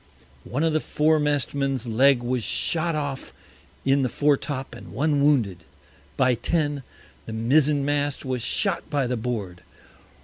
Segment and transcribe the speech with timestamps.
[0.45, 3.33] One of the Foremast Men's Leg was shot off
[3.85, 5.63] in the Fore top, and one wounded.
[6.17, 6.81] By Ten,
[7.27, 9.61] the Mizen mast was shot by the Board.